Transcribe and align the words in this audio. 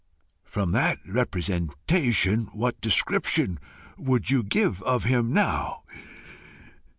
"From 0.43 0.71
that 0.71 0.97
representation, 1.05 2.47
what 2.53 2.81
description 2.81 3.59
would 3.99 4.31
you 4.31 4.41
give 4.41 4.81
of 4.81 5.03
him 5.03 5.31
now? 5.31 5.83